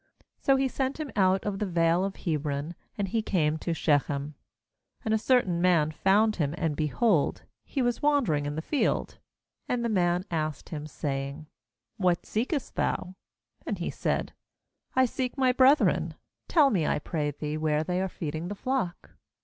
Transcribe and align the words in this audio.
7 0.39 0.43
So 0.43 0.55
he 0.55 0.67
sent 0.67 0.99
him 0.99 1.11
out 1.15 1.45
of 1.45 1.59
the 1.59 1.65
vale 1.67 2.03
of 2.03 2.15
Hebron, 2.15 2.73
and 2.97 3.09
he 3.09 3.21
came 3.21 3.59
to 3.59 3.71
Shechem. 3.71 4.33
15And 5.05 5.13
a 5.13 5.19
certain 5.19 5.61
man 5.61 5.91
found 5.91 6.37
him, 6.37 6.55
and, 6.57 6.75
behold, 6.75 7.43
he 7.63 7.83
was 7.83 8.01
wandering 8.01 8.47
in 8.47 8.55
the 8.55 8.63
field. 8.63 9.19
And 9.69 9.85
the 9.85 9.89
man 9.89 10.25
asked 10.31 10.69
him, 10.69 10.87
saying: 10.87 11.45
'What 11.97 12.25
seekest 12.25 12.73
thou?' 12.73 13.13
16And 13.67 13.77
he 13.77 13.91
said: 13.91 14.33
'I 14.95 15.05
seek 15.05 15.37
my 15.37 15.51
brethren. 15.51 16.15
Tell 16.47 16.71
me, 16.71 16.87
I 16.87 16.97
pray 16.97 17.29
thee, 17.29 17.55
where 17.55 17.83
they 17.83 18.01
are 18.01 18.09
feed 18.09 18.33
ing 18.33 18.47
the 18.47 18.55
flock.' 18.55 19.11